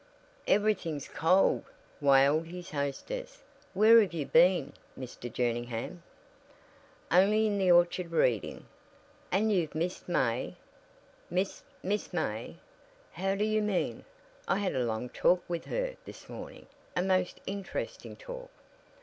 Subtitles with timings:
[0.47, 1.63] "Everything's cold,"
[2.01, 3.43] wailed his hostess.
[3.75, 5.31] "Where have you been, Mr.
[5.31, 6.01] Jerningham?"
[7.11, 8.65] "Only in the orchard reading."
[9.31, 10.55] "And you've missed May!"
[11.29, 12.55] "Missed Miss May?
[13.11, 14.03] How do you mean?
[14.47, 16.65] I had a long talk with her this morning
[16.95, 18.49] a most interesting talk."